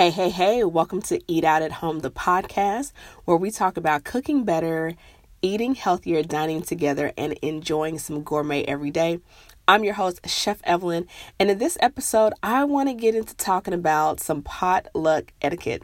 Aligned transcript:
Hey, 0.00 0.08
hey, 0.08 0.30
hey, 0.30 0.64
welcome 0.64 1.02
to 1.02 1.20
Eat 1.30 1.44
Out 1.44 1.60
at 1.60 1.72
Home, 1.72 1.98
the 1.98 2.10
podcast, 2.10 2.92
where 3.26 3.36
we 3.36 3.50
talk 3.50 3.76
about 3.76 4.02
cooking 4.02 4.44
better, 4.44 4.94
eating 5.42 5.74
healthier, 5.74 6.22
dining 6.22 6.62
together, 6.62 7.12
and 7.18 7.34
enjoying 7.42 7.98
some 7.98 8.22
gourmet 8.22 8.64
every 8.64 8.90
day. 8.90 9.20
I'm 9.68 9.84
your 9.84 9.92
host, 9.92 10.26
Chef 10.26 10.62
Evelyn, 10.64 11.06
and 11.38 11.50
in 11.50 11.58
this 11.58 11.76
episode, 11.82 12.32
I 12.42 12.64
want 12.64 12.88
to 12.88 12.94
get 12.94 13.14
into 13.14 13.36
talking 13.36 13.74
about 13.74 14.20
some 14.20 14.40
potluck 14.40 15.34
etiquette. 15.42 15.82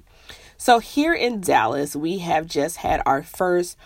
So, 0.57 0.79
here 0.79 1.13
in 1.13 1.43
Dallas, 1.43 1.95
we 1.95 2.17
have 2.21 2.47
just 2.47 2.79
had 2.79 3.03
our 3.05 3.23
first 3.23 3.77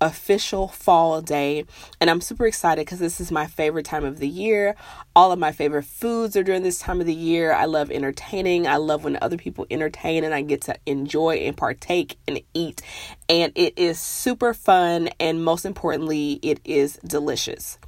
official 0.00 0.68
fall 0.68 1.20
day 1.20 1.64
and 2.00 2.08
I'm 2.08 2.20
super 2.20 2.46
excited 2.46 2.84
because 2.84 2.98
this 2.98 3.20
is 3.20 3.30
my 3.30 3.46
favorite 3.46 3.84
time 3.84 4.04
of 4.04 4.18
the 4.18 4.28
year. 4.28 4.74
All 5.14 5.32
of 5.32 5.38
my 5.38 5.52
favorite 5.52 5.84
foods 5.84 6.36
are 6.36 6.42
during 6.42 6.62
this 6.62 6.78
time 6.78 7.00
of 7.00 7.06
the 7.06 7.14
year. 7.14 7.52
I 7.52 7.66
love 7.66 7.90
entertaining. 7.90 8.66
I 8.66 8.76
love 8.76 9.04
when 9.04 9.18
other 9.20 9.36
people 9.36 9.66
entertain 9.70 10.24
and 10.24 10.34
I 10.34 10.42
get 10.42 10.62
to 10.62 10.76
enjoy 10.86 11.36
and 11.36 11.56
partake 11.56 12.16
and 12.26 12.40
eat. 12.54 12.82
And 13.28 13.52
it 13.54 13.74
is 13.76 13.98
super 13.98 14.54
fun 14.54 15.08
and 15.20 15.44
most 15.44 15.64
importantly, 15.64 16.40
it 16.42 16.60
is 16.64 16.96
delicious. 17.04 17.78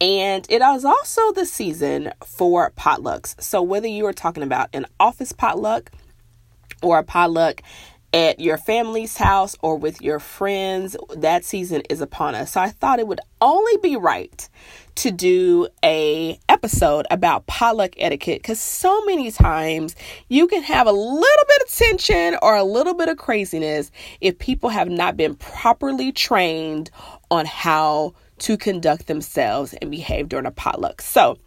And 0.00 0.44
it 0.50 0.60
is 0.60 0.84
also 0.84 1.32
the 1.32 1.46
season 1.46 2.12
for 2.24 2.70
potlucks. 2.72 3.40
So 3.40 3.62
whether 3.62 3.86
you 3.86 4.06
are 4.06 4.12
talking 4.12 4.42
about 4.42 4.68
an 4.74 4.86
office 5.00 5.32
potluck 5.32 5.90
or 6.82 6.98
a 6.98 7.02
potluck 7.02 7.62
at 8.12 8.40
your 8.40 8.56
family's 8.56 9.16
house 9.16 9.56
or 9.60 9.76
with 9.76 10.00
your 10.00 10.18
friends, 10.18 10.96
that 11.16 11.44
season 11.44 11.82
is 11.90 12.00
upon 12.00 12.34
us. 12.34 12.52
So 12.52 12.60
I 12.60 12.70
thought 12.70 12.98
it 12.98 13.06
would 13.06 13.20
only 13.40 13.76
be 13.78 13.96
right 13.96 14.48
to 14.96 15.10
do 15.10 15.68
a 15.84 16.38
episode 16.48 17.06
about 17.10 17.46
potluck 17.46 17.92
etiquette 17.98 18.42
cuz 18.42 18.58
so 18.58 19.04
many 19.04 19.30
times 19.30 19.94
you 20.28 20.46
can 20.46 20.62
have 20.62 20.86
a 20.86 20.92
little 20.92 21.44
bit 21.48 21.62
of 21.62 21.70
tension 21.70 22.38
or 22.40 22.56
a 22.56 22.64
little 22.64 22.94
bit 22.94 23.08
of 23.08 23.18
craziness 23.18 23.90
if 24.22 24.38
people 24.38 24.70
have 24.70 24.88
not 24.88 25.16
been 25.16 25.34
properly 25.34 26.12
trained 26.12 26.90
on 27.30 27.44
how 27.44 28.14
to 28.38 28.56
conduct 28.56 29.06
themselves 29.06 29.74
and 29.74 29.90
behave 29.90 30.28
during 30.28 30.46
a 30.46 30.50
potluck. 30.50 31.02
So, 31.02 31.38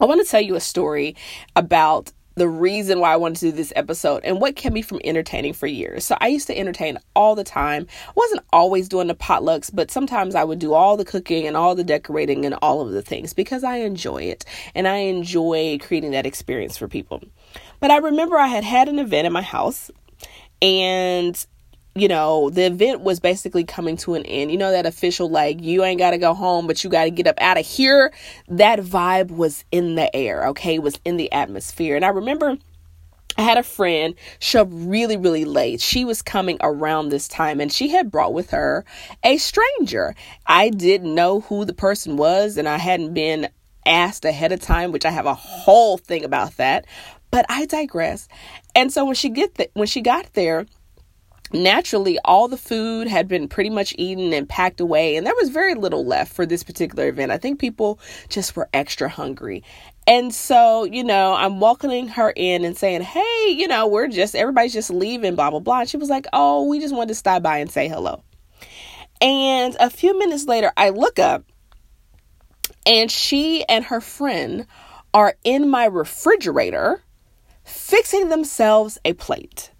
I 0.00 0.06
want 0.06 0.24
to 0.24 0.30
tell 0.30 0.40
you 0.40 0.54
a 0.54 0.60
story 0.60 1.14
about 1.54 2.12
the 2.34 2.48
reason 2.48 3.00
why 3.00 3.12
I 3.12 3.16
wanted 3.16 3.36
to 3.40 3.50
do 3.50 3.52
this 3.52 3.72
episode 3.76 4.24
and 4.24 4.40
what 4.40 4.56
kept 4.56 4.74
me 4.74 4.82
from 4.82 5.00
entertaining 5.04 5.52
for 5.52 5.66
years. 5.66 6.04
So 6.04 6.16
I 6.20 6.28
used 6.28 6.46
to 6.46 6.56
entertain 6.56 6.98
all 7.14 7.34
the 7.34 7.44
time. 7.44 7.86
Wasn't 8.14 8.44
always 8.52 8.88
doing 8.88 9.08
the 9.08 9.14
potlucks, 9.14 9.70
but 9.72 9.90
sometimes 9.90 10.34
I 10.34 10.44
would 10.44 10.58
do 10.58 10.72
all 10.72 10.96
the 10.96 11.04
cooking 11.04 11.46
and 11.46 11.56
all 11.56 11.74
the 11.74 11.84
decorating 11.84 12.44
and 12.44 12.54
all 12.62 12.80
of 12.80 12.92
the 12.92 13.02
things 13.02 13.34
because 13.34 13.64
I 13.64 13.76
enjoy 13.76 14.22
it 14.22 14.44
and 14.74 14.86
I 14.86 14.96
enjoy 14.96 15.78
creating 15.80 16.12
that 16.12 16.26
experience 16.26 16.76
for 16.76 16.88
people. 16.88 17.22
But 17.80 17.90
I 17.90 17.98
remember 17.98 18.36
I 18.36 18.46
had 18.46 18.64
had 18.64 18.88
an 18.88 18.98
event 18.98 19.26
in 19.26 19.32
my 19.32 19.42
house 19.42 19.90
and 20.62 21.46
you 22.00 22.08
know, 22.08 22.48
the 22.48 22.64
event 22.64 23.02
was 23.02 23.20
basically 23.20 23.64
coming 23.64 23.96
to 23.98 24.14
an 24.14 24.24
end. 24.24 24.50
You 24.50 24.56
know, 24.56 24.70
that 24.70 24.86
official, 24.86 25.28
like, 25.28 25.62
you 25.62 25.84
ain't 25.84 25.98
got 25.98 26.12
to 26.12 26.18
go 26.18 26.32
home, 26.32 26.66
but 26.66 26.82
you 26.82 26.88
got 26.88 27.04
to 27.04 27.10
get 27.10 27.26
up 27.26 27.40
out 27.40 27.58
of 27.58 27.66
here. 27.66 28.12
That 28.48 28.80
vibe 28.80 29.30
was 29.30 29.64
in 29.70 29.96
the 29.96 30.14
air, 30.16 30.46
okay? 30.48 30.76
It 30.76 30.82
was 30.82 30.98
in 31.04 31.18
the 31.18 31.30
atmosphere. 31.30 31.96
And 31.96 32.04
I 32.04 32.08
remember 32.08 32.56
I 33.36 33.42
had 33.42 33.58
a 33.58 33.62
friend 33.62 34.14
show 34.38 34.62
up 34.62 34.68
really, 34.70 35.16
really 35.16 35.44
late. 35.44 35.80
She 35.80 36.04
was 36.04 36.22
coming 36.22 36.58
around 36.60 37.08
this 37.08 37.28
time 37.28 37.60
and 37.60 37.72
she 37.72 37.88
had 37.88 38.10
brought 38.10 38.32
with 38.32 38.50
her 38.50 38.84
a 39.22 39.36
stranger. 39.36 40.14
I 40.46 40.70
didn't 40.70 41.14
know 41.14 41.40
who 41.40 41.64
the 41.64 41.72
person 41.72 42.16
was 42.16 42.56
and 42.56 42.68
I 42.68 42.78
hadn't 42.78 43.14
been 43.14 43.48
asked 43.86 44.24
ahead 44.24 44.52
of 44.52 44.60
time, 44.60 44.92
which 44.92 45.04
I 45.04 45.10
have 45.10 45.26
a 45.26 45.34
whole 45.34 45.96
thing 45.96 46.24
about 46.24 46.56
that. 46.56 46.86
But 47.30 47.46
I 47.48 47.66
digress. 47.66 48.26
And 48.74 48.92
so 48.92 49.04
when 49.04 49.14
she 49.14 49.28
get 49.28 49.54
th- 49.54 49.70
when 49.74 49.86
she 49.86 50.00
got 50.00 50.32
there, 50.34 50.66
naturally 51.52 52.18
all 52.24 52.48
the 52.48 52.56
food 52.56 53.08
had 53.08 53.26
been 53.28 53.48
pretty 53.48 53.70
much 53.70 53.94
eaten 53.98 54.32
and 54.32 54.48
packed 54.48 54.80
away 54.80 55.16
and 55.16 55.26
there 55.26 55.34
was 55.40 55.48
very 55.48 55.74
little 55.74 56.04
left 56.04 56.32
for 56.32 56.46
this 56.46 56.62
particular 56.62 57.08
event. 57.08 57.32
I 57.32 57.38
think 57.38 57.58
people 57.58 57.98
just 58.28 58.54
were 58.56 58.68
extra 58.72 59.08
hungry. 59.08 59.64
And 60.06 60.34
so 60.34 60.84
you 60.84 61.04
know 61.04 61.34
i'm 61.34 61.60
welcoming 61.60 62.08
her 62.08 62.32
in 62.34 62.64
and 62.64 62.76
saying 62.76 63.02
hey 63.02 63.54
you 63.56 63.68
know 63.68 63.86
we're 63.86 64.08
just 64.08 64.34
everybody's 64.34 64.72
just 64.72 64.90
leaving 64.90 65.34
blah 65.34 65.50
blah 65.50 65.60
blah. 65.60 65.80
And 65.80 65.88
she 65.88 65.96
was 65.96 66.08
like 66.08 66.26
oh 66.32 66.64
we 66.64 66.80
just 66.80 66.94
wanted 66.94 67.08
to 67.08 67.14
stop 67.14 67.42
by 67.42 67.58
and 67.58 67.70
say 67.70 67.88
hello. 67.88 68.22
And 69.20 69.76
a 69.80 69.90
few 69.90 70.18
minutes 70.18 70.46
later 70.46 70.72
i 70.76 70.90
look 70.90 71.18
up 71.18 71.44
and 72.86 73.10
she 73.10 73.64
and 73.64 73.84
her 73.84 74.00
friend 74.00 74.66
are 75.12 75.34
in 75.44 75.68
my 75.68 75.84
refrigerator 75.84 77.02
fixing 77.64 78.28
themselves 78.28 78.98
a 79.04 79.12
plate 79.14 79.70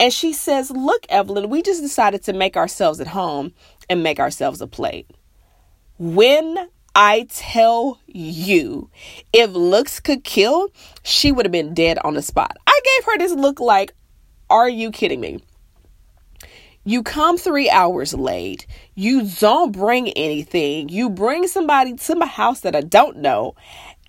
and 0.00 0.12
she 0.12 0.32
says, 0.32 0.70
Look, 0.70 1.04
Evelyn, 1.10 1.50
we 1.50 1.60
just 1.60 1.82
decided 1.82 2.24
to 2.24 2.32
make 2.32 2.56
ourselves 2.56 3.00
at 3.00 3.06
home 3.06 3.52
and 3.88 4.02
make 4.02 4.18
ourselves 4.18 4.62
a 4.62 4.66
plate. 4.66 5.06
When 5.98 6.70
I 6.94 7.26
tell 7.30 8.00
you, 8.06 8.90
if 9.34 9.52
looks 9.52 10.00
could 10.00 10.24
kill, 10.24 10.70
she 11.02 11.30
would 11.30 11.44
have 11.44 11.52
been 11.52 11.74
dead 11.74 11.98
on 12.02 12.14
the 12.14 12.22
spot. 12.22 12.56
I 12.66 12.80
gave 12.82 13.04
her 13.04 13.18
this 13.18 13.32
look 13.32 13.60
like, 13.60 13.92
Are 14.48 14.68
you 14.68 14.90
kidding 14.90 15.20
me? 15.20 15.44
You 16.82 17.02
come 17.02 17.36
three 17.36 17.68
hours 17.68 18.14
late. 18.14 18.66
You 18.94 19.28
don't 19.38 19.70
bring 19.70 20.08
anything. 20.12 20.88
You 20.88 21.10
bring 21.10 21.46
somebody 21.46 21.94
to 21.94 22.16
my 22.16 22.24
house 22.24 22.60
that 22.60 22.74
I 22.74 22.80
don't 22.80 23.18
know. 23.18 23.54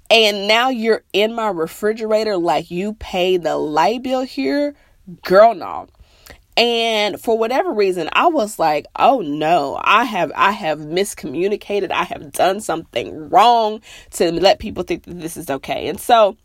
And 0.10 0.48
now 0.48 0.70
you're 0.70 1.04
in 1.12 1.36
my 1.36 1.50
refrigerator 1.50 2.38
like 2.38 2.72
you 2.72 2.94
pay 2.94 3.36
the 3.36 3.58
light 3.58 4.04
bill 4.04 4.22
here 4.22 4.74
girl 5.24 5.54
no. 5.56 5.88
And 6.58 7.20
for 7.20 7.38
whatever 7.38 7.72
reason 7.72 8.10
i 8.12 8.28
was 8.28 8.60
like 8.60 8.86
oh 8.98 9.22
no 9.22 9.80
i 9.84 10.04
have 10.04 10.32
i 10.36 10.52
have 10.52 10.80
miscommunicated. 10.80 11.92
I 11.92 12.04
have 12.04 12.34
done 12.34 12.60
something 12.60 13.30
wrong 13.30 13.82
to 14.12 14.32
let 14.32 14.60
people 14.60 14.84
think 14.84 15.04
that 15.04 15.20
this 15.20 15.38
is 15.38 15.50
okay. 15.50 15.88
And 15.88 16.00
so 16.00 16.38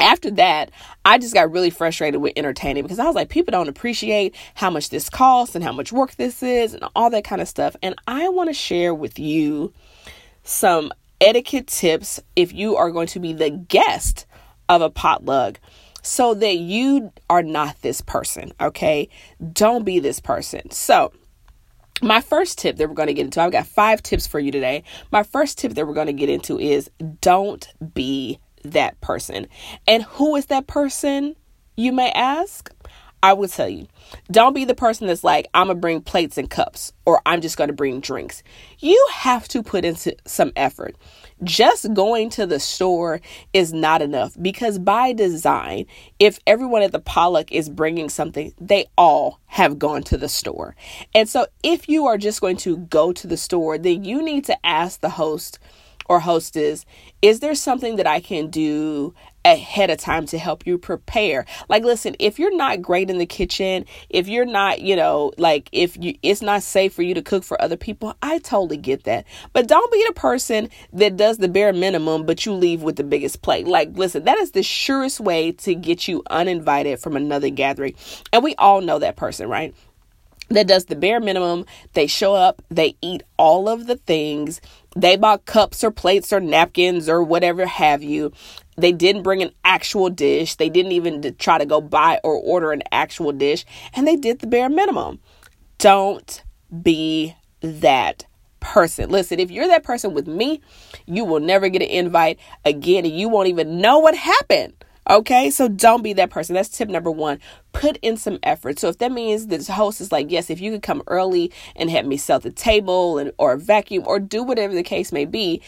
after 0.00 0.30
that, 0.32 0.70
I 1.04 1.18
just 1.18 1.34
got 1.34 1.52
really 1.52 1.70
frustrated 1.70 2.20
with 2.20 2.32
entertaining 2.36 2.82
because 2.82 2.98
I 2.98 3.04
was 3.04 3.14
like, 3.14 3.28
people 3.28 3.52
don't 3.52 3.68
appreciate 3.68 4.34
how 4.54 4.70
much 4.70 4.88
this 4.88 5.10
costs 5.10 5.54
and 5.54 5.62
how 5.62 5.72
much 5.72 5.92
work 5.92 6.16
this 6.16 6.42
is 6.42 6.74
and 6.74 6.82
all 6.96 7.10
that 7.10 7.24
kind 7.24 7.42
of 7.42 7.48
stuff. 7.48 7.76
And 7.82 7.94
I 8.08 8.28
want 8.30 8.48
to 8.48 8.54
share 8.54 8.94
with 8.94 9.18
you 9.18 9.72
some 10.42 10.92
etiquette 11.20 11.66
tips 11.66 12.20
if 12.34 12.52
you 12.52 12.76
are 12.76 12.90
going 12.90 13.08
to 13.08 13.20
be 13.20 13.32
the 13.32 13.50
guest 13.50 14.26
of 14.68 14.80
a 14.80 14.90
potluck 14.90 15.60
so 16.02 16.34
that 16.34 16.56
you 16.56 17.12
are 17.28 17.42
not 17.42 17.80
this 17.82 18.00
person, 18.00 18.52
okay? 18.60 19.08
Don't 19.52 19.84
be 19.84 19.98
this 19.98 20.20
person. 20.20 20.70
So, 20.70 21.12
my 22.02 22.20
first 22.20 22.58
tip 22.58 22.76
that 22.76 22.88
we're 22.88 22.94
going 22.94 23.08
to 23.08 23.14
get 23.14 23.26
into, 23.26 23.40
I've 23.40 23.52
got 23.52 23.66
five 23.66 24.02
tips 24.02 24.26
for 24.26 24.38
you 24.38 24.50
today. 24.50 24.84
My 25.10 25.22
first 25.22 25.58
tip 25.58 25.74
that 25.74 25.86
we're 25.86 25.94
going 25.94 26.06
to 26.06 26.12
get 26.12 26.30
into 26.30 26.58
is 26.58 26.90
don't 27.20 27.68
be 27.94 28.38
that 28.64 29.00
person. 29.00 29.46
And 29.86 30.02
who 30.04 30.36
is 30.36 30.46
that 30.46 30.66
person, 30.66 31.36
you 31.76 31.92
may 31.92 32.10
ask? 32.12 32.72
I 33.22 33.34
will 33.34 33.48
tell 33.48 33.68
you, 33.68 33.86
don't 34.30 34.54
be 34.54 34.64
the 34.64 34.74
person 34.74 35.06
that's 35.06 35.24
like, 35.24 35.48
I'm 35.52 35.68
to 35.68 35.74
bring 35.74 36.00
plates 36.00 36.38
and 36.38 36.48
cups 36.48 36.92
or 37.04 37.20
I'm 37.26 37.40
just 37.40 37.58
to 37.58 37.72
bring 37.72 38.00
drinks. 38.00 38.42
You 38.78 39.06
have 39.12 39.46
to 39.48 39.62
put 39.62 39.84
into 39.84 40.16
some 40.26 40.52
effort 40.56 40.96
just 41.42 41.92
going 41.94 42.30
to 42.30 42.46
the 42.46 42.60
store 42.60 43.20
is 43.52 43.72
not 43.72 44.02
enough 44.02 44.36
because 44.40 44.78
by 44.78 45.12
design, 45.12 45.86
if 46.18 46.38
everyone 46.46 46.82
at 46.82 46.92
the 46.92 47.00
potluck 47.00 47.50
is 47.52 47.68
bringing 47.68 48.08
something, 48.08 48.52
they 48.60 48.86
all 48.96 49.40
have 49.46 49.78
gone 49.78 50.02
to 50.04 50.16
the 50.16 50.28
store. 50.28 50.76
And 51.14 51.28
so 51.28 51.46
if 51.62 51.88
you 51.88 52.06
are 52.06 52.18
just 52.18 52.40
going 52.40 52.56
to 52.58 52.78
go 52.78 53.12
to 53.12 53.26
the 53.26 53.36
store, 53.36 53.78
then 53.78 54.04
you 54.04 54.22
need 54.22 54.44
to 54.46 54.66
ask 54.66 55.00
the 55.00 55.10
host 55.10 55.58
or 56.06 56.20
hostess, 56.20 56.84
is 57.22 57.40
there 57.40 57.54
something 57.54 57.96
that 57.96 58.06
I 58.06 58.20
can 58.20 58.48
do 58.48 59.14
ahead 59.44 59.90
of 59.90 59.98
time 59.98 60.26
to 60.26 60.38
help 60.38 60.66
you 60.66 60.78
prepare? 60.78 61.46
Like, 61.68 61.84
listen, 61.84 62.16
if 62.18 62.38
you're 62.38 62.54
not 62.56 62.82
great 62.82 63.10
in 63.10 63.18
the 63.18 63.26
kitchen, 63.26 63.86
if 64.08 64.28
you're 64.28 64.44
not, 64.44 64.80
you 64.80 64.96
know, 64.96 65.32
like 65.38 65.68
if 65.72 65.96
you, 65.96 66.14
it's 66.22 66.42
not 66.42 66.62
safe 66.62 66.92
for 66.92 67.02
you 67.02 67.14
to 67.14 67.22
cook 67.22 67.44
for 67.44 67.60
other 67.60 67.76
people, 67.76 68.14
I 68.22 68.38
totally 68.38 68.76
get 68.76 69.04
that. 69.04 69.26
But 69.52 69.68
don't 69.68 69.92
be 69.92 70.04
the 70.06 70.14
person 70.14 70.68
that 70.92 71.16
does 71.16 71.38
the 71.38 71.48
bare 71.48 71.72
minimum, 71.72 72.26
but 72.26 72.44
you 72.46 72.52
leave 72.52 72.82
with 72.82 72.96
the 72.96 73.04
biggest 73.04 73.42
plate. 73.42 73.66
Like, 73.66 73.90
listen, 73.94 74.24
that 74.24 74.38
is 74.38 74.52
the 74.52 74.62
surest 74.62 75.20
way 75.20 75.52
to 75.52 75.74
get 75.74 76.08
you 76.08 76.22
uninvited 76.30 77.00
from 77.00 77.16
another 77.16 77.50
gathering. 77.50 77.94
And 78.32 78.42
we 78.42 78.54
all 78.56 78.80
know 78.80 78.98
that 78.98 79.16
person, 79.16 79.48
right? 79.48 79.74
that 80.50 80.66
does 80.66 80.86
the 80.86 80.96
bare 80.96 81.20
minimum. 81.20 81.64
They 81.94 82.06
show 82.06 82.34
up, 82.34 82.62
they 82.68 82.96
eat 83.00 83.22
all 83.38 83.68
of 83.68 83.86
the 83.86 83.96
things. 83.96 84.60
They 84.96 85.16
bought 85.16 85.46
cups 85.46 85.82
or 85.84 85.90
plates 85.90 86.32
or 86.32 86.40
napkins 86.40 87.08
or 87.08 87.22
whatever 87.22 87.66
have 87.66 88.02
you. 88.02 88.32
They 88.80 88.92
didn't 88.92 89.22
bring 89.22 89.42
an 89.42 89.52
actual 89.64 90.10
dish. 90.10 90.56
They 90.56 90.68
didn't 90.68 90.92
even 90.92 91.34
try 91.38 91.58
to 91.58 91.66
go 91.66 91.80
buy 91.80 92.20
or 92.24 92.34
order 92.34 92.72
an 92.72 92.82
actual 92.92 93.32
dish. 93.32 93.64
And 93.94 94.06
they 94.06 94.16
did 94.16 94.40
the 94.40 94.46
bare 94.46 94.68
minimum. 94.68 95.20
Don't 95.78 96.42
be 96.82 97.34
that 97.60 98.26
person. 98.60 99.10
Listen, 99.10 99.40
if 99.40 99.50
you're 99.50 99.68
that 99.68 99.82
person 99.82 100.14
with 100.14 100.26
me, 100.26 100.60
you 101.06 101.24
will 101.24 101.40
never 101.40 101.68
get 101.68 101.82
an 101.82 101.88
invite 101.88 102.38
again 102.64 103.04
and 103.04 103.14
you 103.14 103.28
won't 103.28 103.48
even 103.48 103.80
know 103.80 103.98
what 103.98 104.14
happened 104.14 104.74
Okay, 105.10 105.50
so 105.50 105.66
don't 105.66 106.02
be 106.02 106.12
that 106.12 106.30
person. 106.30 106.54
That's 106.54 106.68
tip 106.68 106.88
number 106.88 107.10
one. 107.10 107.40
Put 107.72 107.96
in 107.96 108.16
some 108.16 108.38
effort. 108.44 108.78
So 108.78 108.88
if 108.88 108.98
that 108.98 109.10
means 109.10 109.48
the 109.48 109.72
host 109.72 110.00
is 110.00 110.12
like, 110.12 110.30
yes, 110.30 110.50
if 110.50 110.60
you 110.60 110.70
could 110.70 110.82
come 110.82 111.02
early 111.08 111.52
and 111.74 111.90
help 111.90 112.06
me 112.06 112.16
set 112.16 112.42
the 112.42 112.52
table 112.52 113.18
and 113.18 113.32
or 113.36 113.56
vacuum 113.56 114.04
or 114.06 114.20
do 114.20 114.44
whatever 114.44 114.72
the 114.72 114.84
case 114.84 115.10
may 115.10 115.24
be, 115.24 115.62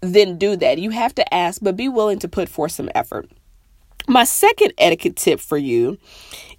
then 0.00 0.38
do 0.38 0.56
that. 0.56 0.78
You 0.78 0.90
have 0.90 1.14
to 1.16 1.34
ask, 1.34 1.60
but 1.62 1.76
be 1.76 1.88
willing 1.88 2.18
to 2.20 2.28
put 2.28 2.48
forth 2.48 2.72
some 2.72 2.90
effort. 2.94 3.28
My 4.06 4.24
second 4.24 4.72
etiquette 4.78 5.16
tip 5.16 5.40
for 5.40 5.58
you 5.58 5.98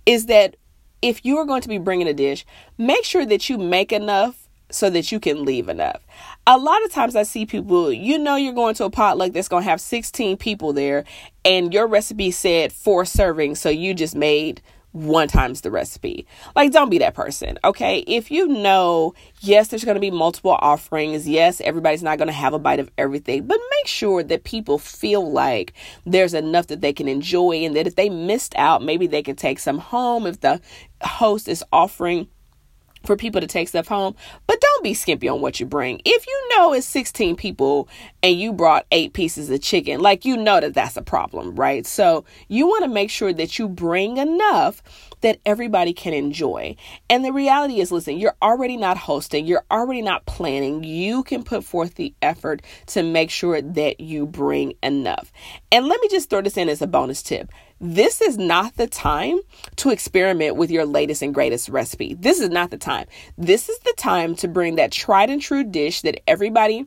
is 0.06 0.28
that 0.28 0.56
if 1.02 1.26
you 1.26 1.38
are 1.38 1.46
going 1.46 1.62
to 1.62 1.70
be 1.70 1.78
bringing 1.78 2.08
a 2.08 2.14
dish, 2.14 2.46
make 2.78 3.04
sure 3.04 3.26
that 3.26 3.50
you 3.50 3.58
make 3.58 3.92
enough 3.92 4.48
so 4.72 4.90
that 4.90 5.12
you 5.12 5.20
can 5.20 5.46
leave 5.46 5.68
enough. 5.68 6.06
A 6.46 6.58
lot 6.58 6.84
of 6.84 6.92
times 6.92 7.16
I 7.16 7.24
see 7.24 7.46
people, 7.46 7.92
you 7.92 8.20
know, 8.20 8.36
you're 8.36 8.54
going 8.54 8.76
to 8.76 8.86
a 8.86 8.90
potluck 8.90 9.32
that's 9.32 9.48
going 9.48 9.64
to 9.64 9.70
have 9.70 9.82
16 9.82 10.38
people 10.38 10.74
there, 10.74 11.06
and 11.44 11.74
your 11.74 11.88
recipe 11.88 12.32
said 12.32 12.72
four 12.72 13.04
servings, 13.04 13.58
so 13.58 13.70
you 13.70 13.94
just 13.94 14.16
made 14.16 14.62
one 14.92 15.28
times 15.28 15.62
the 15.62 15.72
recipe. 15.72 16.26
Like, 16.56 16.72
don't 16.72 16.90
be 16.90 16.98
that 17.00 17.14
person, 17.14 17.60
okay? 17.64 18.00
If 18.00 18.32
you 18.32 18.48
know, 18.48 19.14
yes, 19.42 19.68
there's 19.68 19.86
going 19.86 19.96
to 19.96 20.02
be 20.02 20.12
multiple 20.12 20.58
offerings, 20.60 21.28
yes, 21.28 21.62
everybody's 21.62 22.04
not 22.04 22.18
going 22.18 22.28
to 22.28 22.34
have 22.34 22.54
a 22.54 22.60
bite 22.60 22.80
of 22.80 22.90
everything, 22.98 23.46
but 23.46 23.60
make 23.78 23.88
sure 23.88 24.24
that 24.24 24.44
people 24.44 24.80
feel 24.80 25.32
like 25.32 25.74
there's 26.06 26.34
enough 26.34 26.68
that 26.68 26.82
they 26.82 26.94
can 26.94 27.08
enjoy, 27.08 27.58
and 27.58 27.76
that 27.76 27.88
if 27.88 27.96
they 27.96 28.10
missed 28.10 28.56
out, 28.56 28.84
maybe 28.84 29.06
they 29.08 29.22
can 29.22 29.36
take 29.36 29.60
some 29.60 29.78
home 29.78 30.26
if 30.26 30.42
the 30.42 30.60
host 31.02 31.48
is 31.48 31.64
offering 31.72 32.28
for 33.04 33.16
people 33.16 33.42
to 33.42 33.48
take 33.48 33.68
stuff 33.68 33.88
home, 33.88 34.16
but 34.48 34.60
don't 34.62 34.84
be 34.84 34.94
skimpy 34.94 35.28
on 35.28 35.42
what 35.42 35.60
you 35.60 35.66
bring. 35.66 36.02
If 36.06 36.28
you 36.28 36.50
know 36.56 36.74
it's 36.74 36.88
16 36.88 37.36
people 37.36 37.88
and 38.22 38.40
you 38.40 38.54
brought 38.54 38.86
eight 38.92 39.14
pieces 39.14 39.50
of 39.50 39.62
chicken, 39.62 40.02
like 40.02 40.26
you 40.26 40.38
know 40.38 40.60
that 40.60 40.74
that's 40.74 40.98
a 40.98 41.02
problem, 41.02 41.56
right? 41.56 41.86
So 41.86 42.26
you 42.48 42.68
want 42.68 42.84
to 42.84 42.90
make 42.90 43.10
sure 43.10 43.34
that 43.34 43.60
you 43.60 43.68
bring 43.68 44.18
enough 44.18 44.82
that 45.22 45.40
everybody 45.46 45.94
can 45.94 46.14
enjoy. 46.14 46.76
And 47.10 47.26
the 47.26 47.34
reality 47.34 47.82
is, 47.82 47.92
listen, 47.92 48.18
you're 48.18 48.36
already 48.42 48.78
not 48.78 48.98
hosting, 48.98 49.46
you're 49.46 49.66
already 49.70 50.02
not 50.02 50.26
planning. 50.26 50.84
You 50.84 51.24
can 51.24 51.44
put 51.44 51.64
forth 51.64 51.96
the 51.96 52.14
effort 52.22 52.62
to 52.88 53.04
make 53.04 53.30
sure 53.30 53.62
that 53.62 54.00
you 54.00 54.26
bring 54.26 54.74
enough. 54.82 55.32
And 55.72 55.88
let 55.88 56.00
me 56.02 56.08
just 56.10 56.30
throw 56.30 56.42
this 56.42 56.58
in 56.58 56.70
as 56.70 56.82
a 56.82 56.88
bonus 56.88 57.22
tip 57.22 57.52
this 57.82 58.22
is 58.22 58.38
not 58.38 58.76
the 58.76 58.88
time 58.88 59.40
to 59.78 59.90
experiment 59.90 60.56
with 60.56 60.70
your 60.70 60.86
latest 60.86 61.22
and 61.22 61.34
greatest 61.34 61.70
recipe. 61.70 62.14
This 62.14 62.40
is 62.40 62.50
not 62.50 62.72
the 62.72 62.78
time. 62.78 63.08
This 63.38 63.70
is 63.70 63.80
the 63.80 63.94
time 63.98 64.36
to 64.38 64.48
bring 64.48 64.76
that 64.76 64.92
tried 64.92 65.30
and 65.30 65.42
true 65.42 65.64
dish 65.64 66.02
that 66.02 66.22
everybody 66.28 66.86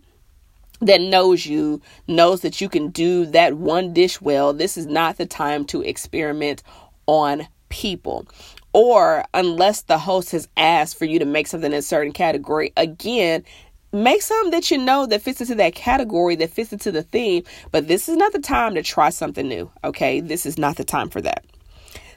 that 0.80 1.00
knows 1.00 1.46
you 1.46 1.80
knows 2.08 2.42
that 2.42 2.60
you 2.60 2.68
can 2.68 2.90
do 2.90 3.26
that 3.26 3.54
one 3.54 3.92
dish 3.92 4.20
well. 4.20 4.52
This 4.52 4.76
is 4.76 4.86
not 4.86 5.16
the 5.16 5.26
time 5.26 5.64
to 5.66 5.80
experiment 5.82 6.62
on 7.06 7.46
people. 7.68 8.26
Or 8.74 9.24
unless 9.32 9.82
the 9.82 9.98
host 9.98 10.32
has 10.32 10.48
asked 10.56 10.98
for 10.98 11.04
you 11.04 11.18
to 11.18 11.24
make 11.24 11.46
something 11.46 11.72
in 11.72 11.78
a 11.78 11.82
certain 11.82 12.12
category, 12.12 12.72
again, 12.76 13.44
make 13.92 14.22
something 14.22 14.50
that 14.50 14.70
you 14.70 14.78
know 14.78 15.06
that 15.06 15.22
fits 15.22 15.40
into 15.40 15.54
that 15.56 15.74
category, 15.74 16.34
that 16.36 16.50
fits 16.50 16.72
into 16.72 16.90
the 16.90 17.02
theme. 17.02 17.44
But 17.70 17.88
this 17.88 18.08
is 18.08 18.16
not 18.16 18.32
the 18.32 18.40
time 18.40 18.74
to 18.74 18.82
try 18.82 19.10
something 19.10 19.46
new. 19.46 19.70
Okay. 19.84 20.20
This 20.20 20.46
is 20.46 20.58
not 20.58 20.76
the 20.76 20.84
time 20.84 21.08
for 21.08 21.20
that. 21.20 21.44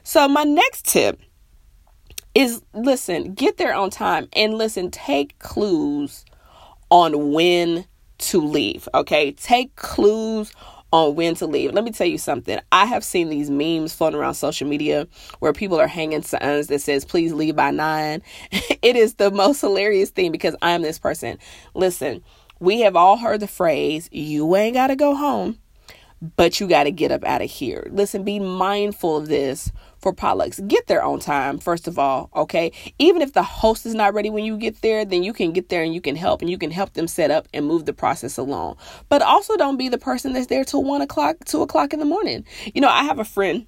So, 0.02 0.28
my 0.28 0.44
next 0.44 0.86
tip 0.86 1.20
is 2.34 2.62
listen, 2.74 3.34
get 3.34 3.56
there 3.56 3.74
on 3.74 3.90
time 3.90 4.28
and 4.34 4.54
listen, 4.54 4.90
take 4.90 5.38
clues 5.38 6.24
on 6.90 7.32
when 7.32 7.86
to 8.18 8.40
leave. 8.40 8.88
Okay. 8.94 9.32
Take 9.32 9.74
clues 9.76 10.52
on 10.92 11.14
when 11.14 11.34
to 11.36 11.46
leave. 11.46 11.72
Let 11.72 11.84
me 11.84 11.90
tell 11.90 12.06
you 12.06 12.18
something. 12.18 12.58
I 12.72 12.86
have 12.86 13.04
seen 13.04 13.28
these 13.28 13.50
memes 13.50 13.94
floating 13.94 14.18
around 14.18 14.34
social 14.34 14.68
media 14.68 15.06
where 15.40 15.52
people 15.52 15.80
are 15.80 15.86
hanging 15.86 16.22
signs 16.22 16.68
that 16.68 16.80
says 16.80 17.04
please 17.04 17.32
leave 17.32 17.56
by 17.56 17.70
9. 17.70 18.22
it 18.52 18.96
is 18.96 19.14
the 19.14 19.30
most 19.30 19.60
hilarious 19.60 20.10
thing 20.10 20.32
because 20.32 20.56
I'm 20.62 20.82
this 20.82 20.98
person. 20.98 21.38
Listen, 21.74 22.22
we 22.60 22.80
have 22.80 22.96
all 22.96 23.16
heard 23.16 23.40
the 23.40 23.48
phrase 23.48 24.08
you 24.12 24.56
ain't 24.56 24.74
got 24.74 24.88
to 24.88 24.96
go 24.96 25.14
home 25.14 25.58
but 26.36 26.60
you 26.60 26.66
got 26.66 26.84
to 26.84 26.90
get 26.90 27.12
up 27.12 27.24
out 27.24 27.42
of 27.42 27.50
here. 27.50 27.86
Listen, 27.90 28.24
be 28.24 28.38
mindful 28.38 29.18
of 29.18 29.28
this 29.28 29.70
for 29.98 30.12
potlucks. 30.12 30.66
Get 30.66 30.86
there 30.86 31.02
on 31.02 31.20
time, 31.20 31.58
first 31.58 31.88
of 31.88 31.98
all, 31.98 32.30
okay? 32.34 32.72
Even 32.98 33.22
if 33.22 33.32
the 33.32 33.42
host 33.42 33.86
is 33.86 33.94
not 33.94 34.14
ready 34.14 34.30
when 34.30 34.44
you 34.44 34.56
get 34.56 34.82
there, 34.82 35.04
then 35.04 35.22
you 35.22 35.32
can 35.32 35.52
get 35.52 35.68
there 35.68 35.82
and 35.82 35.94
you 35.94 36.00
can 36.00 36.16
help 36.16 36.40
and 36.40 36.50
you 36.50 36.58
can 36.58 36.70
help 36.70 36.92
them 36.92 37.08
set 37.08 37.30
up 37.30 37.48
and 37.52 37.66
move 37.66 37.86
the 37.86 37.92
process 37.92 38.38
along. 38.38 38.76
But 39.08 39.22
also 39.22 39.56
don't 39.56 39.76
be 39.76 39.88
the 39.88 39.98
person 39.98 40.32
that's 40.32 40.46
there 40.46 40.64
till 40.64 40.84
one 40.84 41.02
o'clock, 41.02 41.36
two 41.44 41.62
o'clock 41.62 41.92
in 41.92 41.98
the 41.98 42.04
morning. 42.04 42.44
You 42.74 42.80
know, 42.80 42.88
I 42.88 43.04
have 43.04 43.18
a 43.18 43.24
friend 43.24 43.66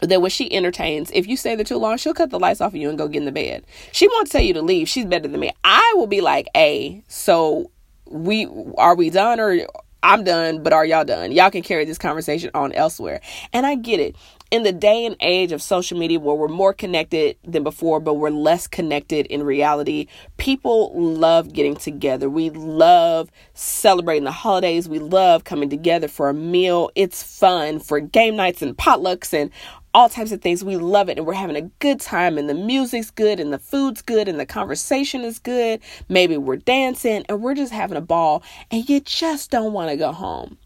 that 0.00 0.20
when 0.20 0.30
she 0.30 0.52
entertains, 0.52 1.10
if 1.14 1.26
you 1.26 1.36
stay 1.36 1.54
there 1.54 1.64
too 1.64 1.78
long, 1.78 1.96
she'll 1.96 2.14
cut 2.14 2.30
the 2.30 2.38
lights 2.38 2.60
off 2.60 2.72
of 2.72 2.76
you 2.76 2.88
and 2.88 2.98
go 2.98 3.08
get 3.08 3.18
in 3.18 3.24
the 3.24 3.32
bed. 3.32 3.64
She 3.92 4.08
won't 4.08 4.30
tell 4.30 4.42
you 4.42 4.54
to 4.54 4.62
leave. 4.62 4.88
She's 4.88 5.06
better 5.06 5.28
than 5.28 5.40
me. 5.40 5.52
I 5.64 5.94
will 5.96 6.06
be 6.06 6.20
like, 6.20 6.48
hey, 6.54 7.02
so 7.08 7.70
we 8.06 8.46
are 8.76 8.94
we 8.94 9.10
done 9.10 9.40
or 9.40 9.66
I'm 10.02 10.22
done, 10.22 10.62
but 10.62 10.72
are 10.72 10.86
y'all 10.86 11.04
done? 11.04 11.32
Y'all 11.32 11.50
can 11.50 11.62
carry 11.62 11.84
this 11.84 11.98
conversation 11.98 12.50
on 12.54 12.72
elsewhere. 12.72 13.20
And 13.52 13.66
I 13.66 13.74
get 13.74 13.98
it. 13.98 14.14
In 14.52 14.62
the 14.62 14.72
day 14.72 15.04
and 15.04 15.16
age 15.18 15.50
of 15.50 15.60
social 15.60 15.98
media 15.98 16.20
where 16.20 16.36
we're 16.36 16.46
more 16.46 16.72
connected 16.72 17.36
than 17.42 17.64
before, 17.64 17.98
but 17.98 18.14
we're 18.14 18.30
less 18.30 18.68
connected 18.68 19.26
in 19.26 19.42
reality, 19.42 20.06
people 20.36 20.92
love 20.94 21.52
getting 21.52 21.74
together. 21.74 22.30
We 22.30 22.50
love 22.50 23.28
celebrating 23.54 24.22
the 24.22 24.30
holidays. 24.30 24.88
We 24.88 25.00
love 25.00 25.42
coming 25.42 25.68
together 25.68 26.06
for 26.06 26.28
a 26.28 26.34
meal. 26.34 26.90
It's 26.94 27.24
fun 27.24 27.80
for 27.80 27.98
game 27.98 28.36
nights 28.36 28.62
and 28.62 28.76
potlucks 28.76 29.34
and 29.34 29.50
all 29.92 30.08
types 30.08 30.30
of 30.30 30.42
things. 30.42 30.62
We 30.62 30.76
love 30.76 31.08
it 31.08 31.18
and 31.18 31.26
we're 31.26 31.32
having 31.32 31.56
a 31.56 31.68
good 31.80 31.98
time 31.98 32.38
and 32.38 32.48
the 32.48 32.54
music's 32.54 33.10
good 33.10 33.40
and 33.40 33.52
the 33.52 33.58
food's 33.58 34.00
good 34.00 34.28
and 34.28 34.38
the 34.38 34.46
conversation 34.46 35.22
is 35.22 35.40
good. 35.40 35.80
Maybe 36.08 36.36
we're 36.36 36.56
dancing 36.56 37.24
and 37.28 37.42
we're 37.42 37.54
just 37.54 37.72
having 37.72 37.96
a 37.96 38.02
ball 38.02 38.44
and 38.70 38.88
you 38.88 39.00
just 39.00 39.50
don't 39.50 39.72
want 39.72 39.90
to 39.90 39.96
go 39.96 40.12
home. 40.12 40.56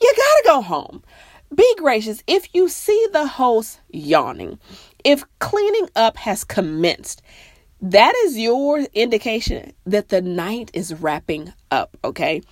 You 0.00 0.14
got 0.16 0.36
to 0.36 0.42
go 0.46 0.62
home. 0.62 1.02
Be 1.54 1.74
gracious 1.78 2.22
if 2.26 2.54
you 2.54 2.68
see 2.68 3.06
the 3.12 3.26
host 3.26 3.80
yawning. 3.90 4.58
If 5.04 5.24
cleaning 5.40 5.88
up 5.96 6.16
has 6.18 6.44
commenced, 6.44 7.22
that 7.82 8.14
is 8.24 8.38
your 8.38 8.80
indication 8.94 9.72
that 9.86 10.10
the 10.10 10.20
night 10.20 10.70
is 10.74 10.94
wrapping 10.94 11.52
up, 11.70 11.96
okay? 12.04 12.42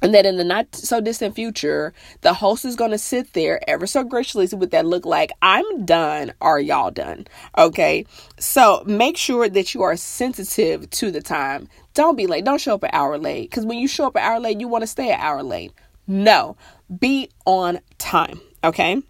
And 0.00 0.14
that 0.14 0.26
in 0.26 0.36
the 0.36 0.44
not 0.44 0.74
so 0.74 1.00
distant 1.00 1.34
future, 1.34 1.92
the 2.22 2.32
host 2.34 2.64
is 2.64 2.74
going 2.74 2.90
to 2.90 2.98
sit 2.98 3.34
there 3.34 3.60
ever 3.68 3.86
so 3.86 4.02
graciously 4.02 4.48
with 4.56 4.72
that 4.72 4.86
look 4.86 5.04
like, 5.04 5.30
I'm 5.42 5.84
done. 5.84 6.32
Are 6.40 6.58
y'all 6.58 6.90
done? 6.90 7.26
Okay. 7.56 8.04
So 8.38 8.82
make 8.84 9.16
sure 9.16 9.48
that 9.48 9.74
you 9.74 9.82
are 9.82 9.96
sensitive 9.96 10.90
to 10.90 11.10
the 11.12 11.22
time. 11.22 11.68
Don't 11.94 12.16
be 12.16 12.26
late. 12.26 12.44
Don't 12.44 12.60
show 12.60 12.74
up 12.74 12.82
an 12.82 12.90
hour 12.92 13.16
late. 13.16 13.50
Because 13.50 13.64
when 13.64 13.78
you 13.78 13.86
show 13.86 14.06
up 14.06 14.16
an 14.16 14.22
hour 14.22 14.40
late, 14.40 14.60
you 14.60 14.66
want 14.66 14.82
to 14.82 14.88
stay 14.88 15.12
an 15.12 15.20
hour 15.20 15.42
late. 15.42 15.72
No, 16.06 16.56
be 17.00 17.30
on 17.46 17.80
time. 17.98 18.40
Okay. 18.64 19.02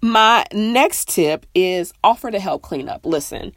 My 0.00 0.44
next 0.52 1.08
tip 1.08 1.46
is 1.54 1.92
offer 2.02 2.30
to 2.30 2.40
help 2.40 2.62
clean 2.62 2.88
up. 2.88 3.06
Listen, 3.06 3.52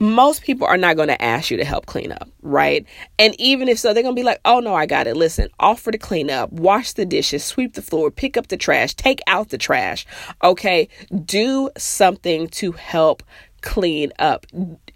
most 0.00 0.42
people 0.42 0.66
are 0.66 0.76
not 0.76 0.96
going 0.96 1.08
to 1.08 1.20
ask 1.20 1.50
you 1.50 1.56
to 1.56 1.64
help 1.64 1.86
clean 1.86 2.12
up, 2.12 2.28
right? 2.40 2.86
And 3.18 3.34
even 3.40 3.68
if 3.68 3.78
so, 3.78 3.92
they're 3.92 4.02
going 4.02 4.14
to 4.14 4.20
be 4.20 4.24
like, 4.24 4.40
oh 4.44 4.60
no, 4.60 4.74
I 4.74 4.86
got 4.86 5.08
it. 5.08 5.16
Listen, 5.16 5.48
offer 5.58 5.90
to 5.90 5.98
clean 5.98 6.30
up, 6.30 6.52
wash 6.52 6.92
the 6.92 7.04
dishes, 7.04 7.44
sweep 7.44 7.74
the 7.74 7.82
floor, 7.82 8.10
pick 8.10 8.36
up 8.36 8.46
the 8.46 8.56
trash, 8.56 8.94
take 8.94 9.20
out 9.26 9.48
the 9.48 9.58
trash. 9.58 10.06
Okay. 10.42 10.88
Do 11.24 11.70
something 11.76 12.46
to 12.48 12.72
help 12.72 13.22
clean 13.68 14.10
up. 14.18 14.46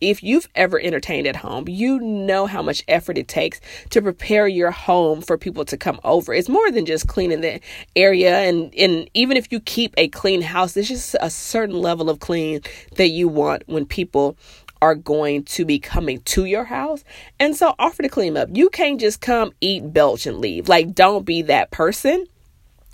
If 0.01 0.23
you've 0.23 0.49
ever 0.55 0.81
entertained 0.81 1.27
at 1.27 1.37
home, 1.37 1.69
you 1.69 2.01
know 2.01 2.47
how 2.47 2.63
much 2.63 2.83
effort 2.89 3.19
it 3.19 3.29
takes 3.29 3.61
to 3.91 4.01
prepare 4.01 4.49
your 4.49 4.71
home 4.71 5.21
for 5.21 5.37
people 5.37 5.67
to 5.67 5.77
come 5.77 6.01
over. 6.05 6.33
It's 6.33 6.49
more 6.49 6.71
than 6.71 6.87
just 6.87 7.07
cleaning 7.07 7.43
the 7.43 7.61
area 7.95 8.39
and 8.39 8.75
and 8.75 9.11
even 9.13 9.37
if 9.37 9.53
you 9.53 9.61
keep 9.61 9.93
a 9.99 10.09
clean 10.09 10.41
house, 10.41 10.73
there's 10.73 10.89
just 10.89 11.15
a 11.21 11.29
certain 11.29 11.77
level 11.77 12.09
of 12.09 12.21
clean 12.21 12.63
that 12.97 13.09
you 13.09 13.29
want 13.29 13.65
when 13.67 13.85
people 13.85 14.39
are 14.81 14.95
going 14.95 15.45
to 15.45 15.67
be 15.67 15.79
coming 15.79 16.23
to 16.23 16.47
your 16.47 16.65
house. 16.65 17.05
And 17.39 17.55
so 17.55 17.75
offer 17.79 18.03
to 18.03 18.09
clean 18.09 18.39
up. 18.39 18.49
You 18.55 18.71
can't 18.71 18.99
just 18.99 19.21
come, 19.21 19.53
eat, 19.61 19.93
belch, 19.93 20.27
and 20.27 20.39
leave. 20.39 20.67
Like, 20.67 20.95
don't 20.95 21.27
be 21.27 21.43
that 21.43 21.71
person. 21.71 22.25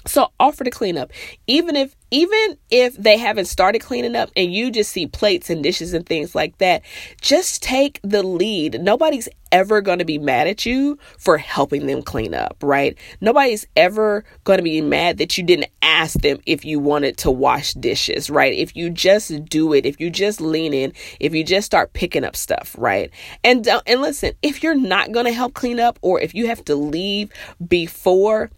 So 0.07 0.33
offer 0.41 0.65
to 0.65 0.71
clean 0.71 0.99
up. 0.99 1.13
Even 1.47 1.77
if 1.77 1.95
even 2.11 2.57
if 2.71 2.97
they 2.97 3.17
haven't 3.17 3.47
started 3.47 3.81
cleaning 3.81 4.17
up 4.17 4.31
and 4.37 4.53
you 4.53 4.71
just 4.71 4.93
see 4.93 5.07
plates 5.07 5.51
and 5.51 5.63
dishes 5.63 5.93
and 5.93 6.07
things 6.07 6.35
like 6.35 6.59
that, 6.59 6.83
just 7.21 7.63
take 7.63 8.01
the 8.03 8.23
lead. 8.23 8.81
Nobody's 8.81 9.29
ever 9.53 9.81
going 9.81 9.99
to 9.99 10.05
be 10.05 10.19
mad 10.19 10.47
at 10.47 10.67
you 10.67 10.99
for 11.19 11.39
helping 11.39 11.87
them 11.87 12.03
clean 12.03 12.35
up, 12.35 12.57
right? 12.63 12.97
Nobody's 13.21 13.67
ever 13.77 14.25
going 14.45 14.59
to 14.59 14.63
be 14.63 14.81
mad 14.81 15.19
that 15.19 15.39
you 15.39 15.45
didn't 15.45 15.71
ask 15.83 16.21
them 16.21 16.39
if 16.47 16.65
you 16.65 16.79
wanted 16.79 17.17
to 17.19 17.31
wash 17.31 17.75
dishes, 17.75 18.31
right? 18.31 18.53
If 18.53 18.77
you 18.77 18.91
just 18.91 19.45
do 19.47 19.73
it, 19.73 19.87
if 19.87 20.01
you 20.01 20.11
just 20.11 20.41
lean 20.41 20.75
in, 20.75 20.93
if 21.21 21.35
you 21.35 21.45
just 21.45 21.67
start 21.67 21.93
picking 21.93 22.25
up 22.25 22.37
stuff, 22.37 22.75
right? 22.79 23.11
And 23.45 23.67
and 23.87 24.01
listen, 24.03 24.33
if 24.43 24.63
you're 24.63 24.75
not 24.75 25.13
going 25.13 25.27
to 25.27 25.33
help 25.33 25.55
clean 25.55 25.81
up 25.81 25.99
or 26.03 26.21
if 26.21 26.35
you 26.35 26.47
have 26.47 26.65
to 26.67 26.75
leave 26.75 27.31
before 27.67 28.51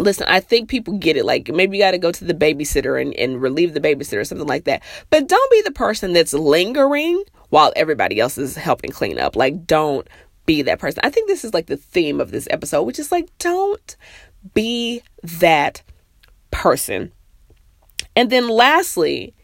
listen, 0.00 0.26
I 0.28 0.40
think 0.40 0.68
people 0.68 0.98
get 0.98 1.16
it. 1.16 1.24
Like 1.24 1.48
maybe 1.48 1.76
you 1.76 1.82
got 1.82 1.92
to 1.92 1.98
go 1.98 2.12
to 2.12 2.24
the 2.24 2.34
babysitter 2.34 3.00
and, 3.00 3.14
and 3.14 3.40
relieve 3.40 3.74
the 3.74 3.80
babysitter 3.80 4.20
or 4.20 4.24
something 4.24 4.46
like 4.46 4.64
that. 4.64 4.82
But 5.10 5.28
don't 5.28 5.50
be 5.50 5.62
the 5.62 5.72
person 5.72 6.12
that's 6.12 6.32
lingering 6.32 7.22
while 7.50 7.72
everybody 7.76 8.20
else 8.20 8.38
is 8.38 8.56
helping 8.56 8.90
clean 8.90 9.18
up. 9.18 9.36
Like, 9.36 9.66
don't 9.66 10.06
be 10.46 10.62
that 10.62 10.78
person. 10.78 11.00
I 11.04 11.10
think 11.10 11.28
this 11.28 11.44
is 11.44 11.54
like 11.54 11.66
the 11.66 11.76
theme 11.76 12.20
of 12.20 12.30
this 12.30 12.48
episode, 12.50 12.82
which 12.82 12.98
is 12.98 13.12
like, 13.12 13.28
don't 13.38 13.96
be 14.54 15.02
that 15.22 15.82
person. 16.50 17.12
And 18.16 18.30
then 18.30 18.48
lastly, 18.48 19.34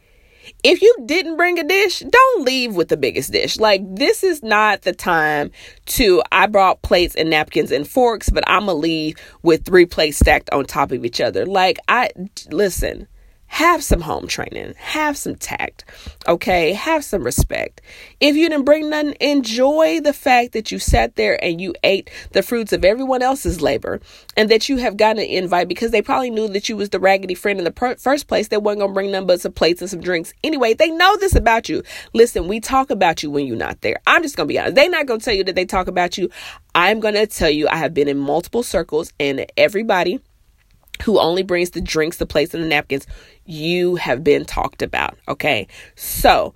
if 0.62 0.82
you 0.82 0.96
didn't 1.06 1.36
bring 1.36 1.58
a 1.58 1.64
dish, 1.64 2.00
don't 2.00 2.44
leave 2.44 2.74
with 2.74 2.88
the 2.88 2.96
biggest 2.96 3.32
dish. 3.32 3.58
Like, 3.58 3.82
this 3.96 4.22
is 4.22 4.42
not 4.42 4.82
the 4.82 4.92
time 4.92 5.50
to, 5.86 6.22
I 6.32 6.46
brought 6.46 6.82
plates 6.82 7.14
and 7.14 7.30
napkins 7.30 7.70
and 7.70 7.86
forks, 7.86 8.28
but 8.30 8.44
I'm 8.46 8.66
gonna 8.66 8.74
leave 8.74 9.16
with 9.42 9.64
three 9.64 9.86
plates 9.86 10.18
stacked 10.18 10.50
on 10.50 10.64
top 10.64 10.92
of 10.92 11.04
each 11.04 11.20
other. 11.20 11.46
Like, 11.46 11.78
I, 11.88 12.10
listen, 12.50 13.08
have 13.46 13.82
some 13.82 14.00
home 14.00 14.26
training, 14.26 14.74
have 14.76 15.16
some 15.16 15.34
tact, 15.34 15.84
okay? 16.26 16.72
Have 16.72 17.04
some 17.04 17.22
respect. 17.22 17.80
If 18.20 18.36
you 18.36 18.48
didn't 18.48 18.64
bring 18.64 18.90
nothing, 18.90 19.14
enjoy 19.20 20.00
the 20.00 20.12
fact 20.12 20.52
that 20.52 20.70
you 20.70 20.78
sat 20.78 21.16
there 21.16 21.42
and 21.42 21.60
you 21.60 21.74
ate 21.82 22.10
the 22.32 22.42
fruits 22.42 22.72
of 22.72 22.84
everyone 22.84 23.22
else's 23.22 23.60
labor 23.62 24.00
and 24.36 24.50
that 24.50 24.68
you 24.68 24.78
have 24.78 24.96
gotten 24.96 25.22
an 25.22 25.28
invite 25.28 25.68
because 25.68 25.90
they 25.90 26.02
probably 26.02 26.30
knew 26.30 26.48
that 26.48 26.68
you 26.68 26.76
was 26.76 26.90
the 26.90 27.00
raggedy 27.00 27.34
friend 27.34 27.58
in 27.58 27.64
the 27.64 27.96
first 27.98 28.26
place. 28.26 28.48
They 28.48 28.56
wasn't 28.56 28.82
to 28.82 28.92
bring 28.92 29.12
nothing 29.12 29.26
but 29.26 29.40
some 29.40 29.52
plates 29.52 29.80
and 29.80 29.90
some 29.90 30.00
drinks. 30.00 30.34
Anyway, 30.44 30.74
they 30.74 30.90
know 30.90 31.16
this 31.16 31.34
about 31.34 31.68
you. 31.68 31.82
Listen, 32.12 32.48
we 32.48 32.60
talk 32.60 32.90
about 32.90 33.22
you 33.22 33.30
when 33.30 33.46
you're 33.46 33.56
not 33.56 33.80
there. 33.80 34.00
I'm 34.06 34.22
just 34.22 34.36
to 34.48 34.52
be 34.52 34.58
honest. 34.58 34.74
They're 34.74 34.90
not 34.90 35.06
to 35.06 35.18
tell 35.18 35.34
you 35.34 35.44
that 35.44 35.54
they 35.54 35.64
talk 35.64 35.86
about 35.86 36.18
you. 36.18 36.30
I'm 36.74 37.00
to 37.00 37.26
tell 37.26 37.50
you 37.50 37.68
I 37.68 37.76
have 37.76 37.94
been 37.94 38.08
in 38.08 38.18
multiple 38.18 38.62
circles 38.62 39.12
and 39.18 39.46
everybody 39.56 40.20
who 41.06 41.20
only 41.20 41.44
brings 41.44 41.70
the 41.70 41.80
drinks, 41.80 42.16
the 42.16 42.26
plates, 42.26 42.52
and 42.52 42.62
the 42.62 42.68
napkins, 42.68 43.06
you 43.44 43.94
have 43.94 44.24
been 44.24 44.44
talked 44.44 44.82
about. 44.82 45.16
Okay. 45.28 45.68
So 45.94 46.52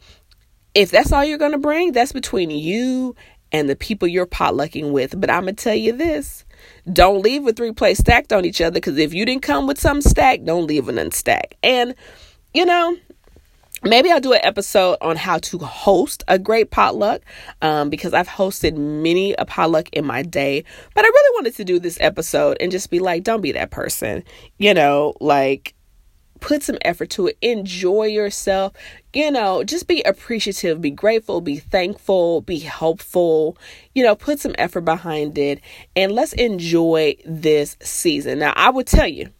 if 0.75 0.91
that's 0.91 1.13
all 1.13 1.25
you're 1.25 1.39
going 1.39 1.53
to 1.53 1.59
bring, 1.59 1.93
that's 1.93 2.11
between 2.11 2.51
you 2.51 3.15
and 3.53 3.69
the 3.69 3.77
people 3.77 4.09
you're 4.09 4.27
potlucking 4.27 4.91
with. 4.91 5.19
But 5.21 5.31
I'm 5.31 5.45
going 5.45 5.55
to 5.55 5.65
tell 5.65 5.75
you 5.75 5.93
this 5.93 6.45
don't 6.93 7.23
leave 7.23 7.45
with 7.45 7.57
three 7.57 7.73
plates 7.73 8.01
stacked 8.01 8.33
on 8.33 8.45
each 8.45 8.61
other 8.61 8.75
because 8.75 8.99
if 8.99 9.15
you 9.15 9.25
didn't 9.25 9.43
come 9.43 9.69
with 9.69 9.79
some 9.81 10.01
stacked, 10.01 10.45
don't 10.45 10.67
leave 10.67 10.87
with 10.87 10.97
none 10.97 11.13
stacked. 11.13 11.55
And, 11.63 11.95
you 12.53 12.67
know, 12.67 12.97
maybe 13.83 14.11
I'll 14.11 14.21
do 14.21 14.33
an 14.33 14.41
episode 14.43 14.97
on 15.01 15.17
how 15.17 15.39
to 15.39 15.59
host 15.59 16.25
a 16.29 16.39
great 16.39 16.71
potluck 16.71 17.23
um, 17.63 17.91
because 17.91 18.15
I've 18.15 18.29
hosted 18.29 18.77
many 18.77 19.33
a 19.35 19.45
potluck 19.45 19.89
in 19.91 20.05
my 20.05 20.23
day. 20.23 20.65
But 20.95 21.05
I 21.05 21.09
really 21.09 21.35
wanted 21.37 21.57
to 21.57 21.65
do 21.65 21.79
this 21.79 21.99
episode 22.01 22.57
and 22.61 22.71
just 22.71 22.91
be 22.91 22.99
like, 22.99 23.25
don't 23.25 23.41
be 23.41 23.53
that 23.53 23.71
person. 23.71 24.25
You 24.59 24.75
know, 24.75 25.15
like 25.21 25.75
put 26.41 26.63
some 26.63 26.79
effort 26.83 27.11
to 27.11 27.29
it. 27.29 27.39
Enjoy 27.43 28.05
yourself. 28.05 28.73
You 29.13 29.31
know, 29.31 29.65
just 29.65 29.87
be 29.87 30.03
appreciative, 30.03 30.81
be 30.81 30.91
grateful, 30.91 31.41
be 31.41 31.57
thankful, 31.57 32.41
be 32.41 32.59
helpful. 32.59 33.57
You 33.95 34.05
know, 34.05 34.17
put 34.17 34.41
some 34.41 34.55
effort 34.59 34.83
behind 34.83 35.39
it 35.39 35.61
and 35.95 36.13
let's 36.13 36.33
enjoy 36.35 37.17
this 37.25 37.77
season. 37.83 38.39
Now, 38.39 38.53
I 38.57 38.71
would 38.71 38.87
tell 38.87 39.09
you, 39.09 39.31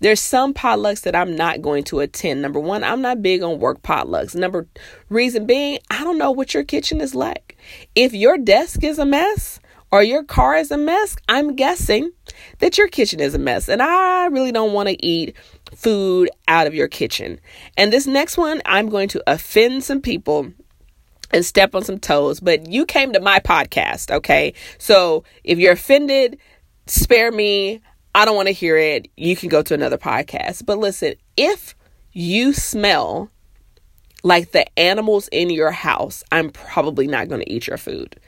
there's 0.00 0.20
some 0.20 0.54
potlucks 0.54 1.02
that 1.02 1.14
I'm 1.14 1.36
not 1.36 1.62
going 1.62 1.84
to 1.84 2.00
attend. 2.00 2.42
Number 2.42 2.60
one, 2.60 2.82
I'm 2.82 3.02
not 3.02 3.22
big 3.22 3.42
on 3.42 3.60
work 3.60 3.82
potlucks. 3.82 4.34
Number 4.34 4.66
reason 5.08 5.46
being, 5.46 5.78
I 5.90 6.02
don't 6.02 6.18
know 6.18 6.30
what 6.30 6.54
your 6.54 6.64
kitchen 6.64 7.00
is 7.00 7.14
like. 7.14 7.56
If 7.94 8.12
your 8.14 8.38
desk 8.38 8.82
is 8.82 8.98
a 8.98 9.06
mess 9.06 9.60
or 9.92 10.02
your 10.02 10.24
car 10.24 10.56
is 10.56 10.70
a 10.70 10.78
mess, 10.78 11.16
I'm 11.28 11.54
guessing 11.54 12.10
that 12.60 12.78
your 12.78 12.88
kitchen 12.88 13.20
is 13.20 13.34
a 13.34 13.38
mess. 13.38 13.68
And 13.68 13.82
I 13.82 14.26
really 14.26 14.52
don't 14.52 14.72
want 14.72 14.88
to 14.88 15.06
eat 15.06 15.36
food 15.74 16.30
out 16.48 16.66
of 16.66 16.74
your 16.74 16.88
kitchen. 16.88 17.40
And 17.76 17.92
this 17.92 18.06
next 18.06 18.36
one, 18.36 18.62
I'm 18.64 18.88
going 18.88 19.08
to 19.08 19.22
offend 19.26 19.84
some 19.84 20.00
people 20.00 20.52
and 21.32 21.44
step 21.44 21.74
on 21.74 21.84
some 21.84 21.98
toes, 21.98 22.40
but 22.40 22.66
you 22.66 22.84
came 22.84 23.12
to 23.12 23.20
my 23.20 23.38
podcast, 23.38 24.10
okay? 24.10 24.52
So 24.78 25.24
if 25.44 25.58
you're 25.58 25.74
offended, 25.74 26.38
spare 26.86 27.30
me. 27.30 27.80
I 28.14 28.24
don't 28.24 28.36
want 28.36 28.48
to 28.48 28.52
hear 28.52 28.76
it. 28.76 29.08
You 29.16 29.36
can 29.36 29.48
go 29.48 29.62
to 29.62 29.74
another 29.74 29.98
podcast. 29.98 30.66
But 30.66 30.78
listen, 30.78 31.14
if 31.36 31.74
you 32.12 32.52
smell 32.52 33.30
like 34.22 34.52
the 34.52 34.66
animals 34.78 35.28
in 35.28 35.50
your 35.50 35.70
house, 35.70 36.24
I'm 36.32 36.50
probably 36.50 37.06
not 37.06 37.28
going 37.28 37.40
to 37.40 37.52
eat 37.52 37.66
your 37.66 37.78
food. 37.78 38.18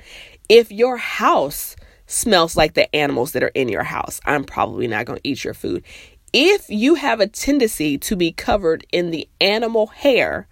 If 0.49 0.71
your 0.71 0.97
house 0.97 1.77
smells 2.07 2.57
like 2.57 2.75
the 2.75 2.95
animals 2.95 3.33
that 3.33 3.43
are 3.43 3.49
in 3.49 3.69
your 3.69 3.83
house, 3.83 4.21
I'm 4.25 4.45
probably 4.45 4.87
not 4.87 5.07
going 5.07 5.19
to 5.19 5.29
eat 5.29 5.45
your 5.45 5.55
food. 5.55 5.85
If 6.33 6.71
you 6.71 6.95
have 6.95 7.21
a 7.21 7.27
tendency 7.27 7.99
to 7.99 8.17
be 8.17 8.33
covered 8.33 8.87
in 8.93 9.11
the 9.11 9.29
animal 9.41 9.89
hair, 9.89 10.49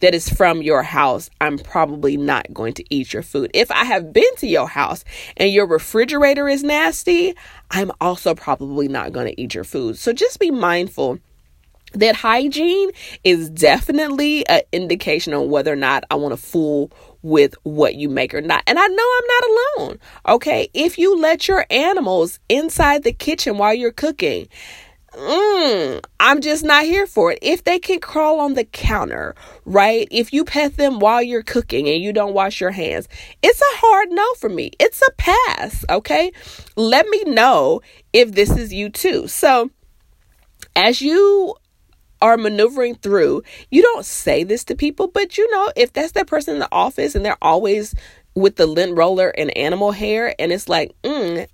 that 0.00 0.14
is 0.14 0.28
from 0.28 0.62
your 0.62 0.82
house, 0.82 1.30
I'm 1.40 1.58
probably 1.58 2.16
not 2.16 2.52
going 2.52 2.74
to 2.74 2.84
eat 2.94 3.12
your 3.12 3.22
food. 3.22 3.50
If 3.54 3.70
I 3.70 3.84
have 3.84 4.12
been 4.12 4.36
to 4.36 4.46
your 4.46 4.68
house 4.68 5.04
and 5.36 5.50
your 5.50 5.66
refrigerator 5.66 6.48
is 6.48 6.62
nasty, 6.62 7.34
I'm 7.70 7.92
also 8.00 8.34
probably 8.34 8.88
not 8.88 9.12
going 9.12 9.26
to 9.26 9.40
eat 9.40 9.54
your 9.54 9.64
food. 9.64 9.98
So 9.98 10.12
just 10.12 10.38
be 10.38 10.50
mindful 10.50 11.18
that 11.94 12.14
hygiene 12.14 12.90
is 13.24 13.48
definitely 13.48 14.46
an 14.48 14.60
indication 14.72 15.32
on 15.32 15.48
whether 15.48 15.72
or 15.72 15.76
not 15.76 16.04
I 16.10 16.16
want 16.16 16.32
to 16.32 16.36
fool 16.36 16.90
with 17.22 17.54
what 17.62 17.94
you 17.94 18.08
make 18.08 18.34
or 18.34 18.40
not. 18.40 18.62
And 18.66 18.78
I 18.78 18.86
know 18.86 19.18
I'm 19.18 19.26
not 19.26 19.44
alone. 19.50 19.98
Okay. 20.28 20.68
If 20.74 20.98
you 20.98 21.18
let 21.18 21.48
your 21.48 21.66
animals 21.70 22.40
inside 22.48 23.04
the 23.04 23.12
kitchen 23.12 23.58
while 23.58 23.74
you're 23.74 23.90
cooking, 23.90 24.48
Mm, 25.18 26.04
I'm 26.20 26.40
just 26.40 26.64
not 26.64 26.84
here 26.84 27.06
for 27.06 27.32
it. 27.32 27.40
If 27.42 27.64
they 27.64 27.80
can 27.80 27.98
crawl 27.98 28.38
on 28.38 28.54
the 28.54 28.64
counter, 28.64 29.34
right? 29.64 30.06
If 30.12 30.32
you 30.32 30.44
pet 30.44 30.76
them 30.76 31.00
while 31.00 31.20
you're 31.20 31.42
cooking 31.42 31.88
and 31.88 32.00
you 32.00 32.12
don't 32.12 32.34
wash 32.34 32.60
your 32.60 32.70
hands, 32.70 33.08
it's 33.42 33.60
a 33.60 33.76
hard 33.78 34.10
no 34.12 34.24
for 34.34 34.48
me. 34.48 34.70
It's 34.78 35.02
a 35.02 35.10
pass, 35.12 35.84
okay? 35.90 36.30
Let 36.76 37.08
me 37.08 37.24
know 37.24 37.80
if 38.12 38.32
this 38.32 38.50
is 38.56 38.72
you 38.72 38.90
too. 38.90 39.26
So, 39.26 39.70
as 40.76 41.02
you 41.02 41.56
are 42.22 42.36
maneuvering 42.36 42.94
through, 42.94 43.42
you 43.72 43.82
don't 43.82 44.04
say 44.04 44.44
this 44.44 44.62
to 44.64 44.76
people, 44.76 45.08
but 45.08 45.36
you 45.36 45.50
know, 45.50 45.72
if 45.74 45.92
that's 45.92 46.12
that 46.12 46.28
person 46.28 46.54
in 46.54 46.60
the 46.60 46.68
office 46.70 47.16
and 47.16 47.24
they're 47.24 47.36
always 47.42 47.92
with 48.36 48.54
the 48.54 48.66
lint 48.66 48.96
roller 48.96 49.30
and 49.30 49.56
animal 49.56 49.90
hair, 49.90 50.32
and 50.38 50.52
it's 50.52 50.68
like, 50.68 50.94
mm, 51.02 51.48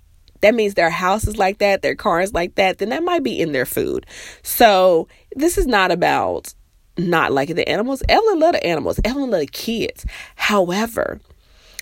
that 0.45 0.53
means 0.53 0.75
their 0.75 0.91
house 0.91 1.25
is 1.25 1.37
like 1.37 1.57
that, 1.57 1.81
their 1.81 1.95
car 1.95 2.21
is 2.21 2.31
like 2.31 2.53
that, 2.53 2.77
then 2.77 2.89
that 2.89 3.03
might 3.03 3.23
be 3.23 3.41
in 3.41 3.51
their 3.51 3.65
food. 3.65 4.05
So 4.43 5.07
this 5.35 5.57
is 5.57 5.65
not 5.65 5.89
about 5.89 6.53
not 6.99 7.31
liking 7.31 7.55
the 7.55 7.67
animals. 7.67 8.03
Evelyn 8.07 8.39
love 8.39 8.53
the 8.53 8.63
animals. 8.63 8.99
Evelyn 9.03 9.31
love 9.31 9.39
the 9.39 9.47
kids. 9.47 10.05
However, 10.35 11.19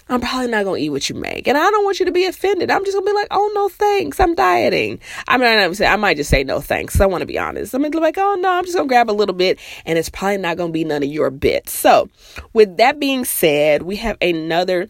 I'm 0.07 0.21
probably 0.21 0.47
not 0.47 0.63
gonna 0.63 0.77
eat 0.77 0.91
what 0.91 1.09
you 1.09 1.15
make, 1.15 1.45
and 1.45 1.57
I 1.57 1.69
don't 1.71 1.83
want 1.83 1.99
you 1.99 2.05
to 2.05 2.13
be 2.13 2.25
offended. 2.25 2.71
I'm 2.71 2.85
just 2.85 2.95
gonna 2.95 3.05
be 3.05 3.11
like, 3.11 3.27
"Oh 3.31 3.51
no, 3.53 3.67
thanks. 3.67 4.17
I'm 4.21 4.33
dieting." 4.33 5.01
I 5.27 5.37
mean, 5.37 5.47
I'm 5.47 5.73
say 5.75 5.85
I 5.85 5.97
might 5.97 6.15
just 6.15 6.29
say 6.29 6.45
no 6.45 6.61
thanks. 6.61 7.01
I 7.01 7.05
want 7.05 7.21
to 7.21 7.25
be 7.25 7.37
honest. 7.37 7.73
I'm 7.73 7.81
gonna 7.81 7.91
be 7.91 7.99
like, 7.99 8.17
"Oh 8.17 8.35
no, 8.35 8.49
I'm 8.49 8.63
just 8.63 8.77
gonna 8.77 8.87
grab 8.87 9.09
a 9.09 9.11
little 9.11 9.35
bit," 9.35 9.59
and 9.85 9.99
it's 9.99 10.09
probably 10.09 10.37
not 10.37 10.55
gonna 10.55 10.71
be 10.71 10.85
none 10.85 11.03
of 11.03 11.09
your 11.09 11.29
bits. 11.29 11.73
So, 11.73 12.07
with 12.53 12.77
that 12.77 12.97
being 12.97 13.25
said, 13.25 13.81
we 13.81 13.97
have 13.97 14.17
another 14.21 14.87